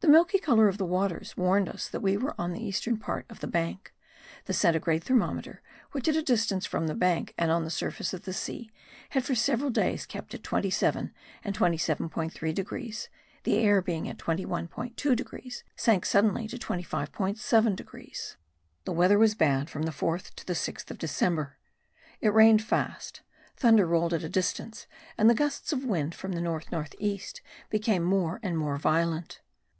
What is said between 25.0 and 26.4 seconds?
and the gusts of wind from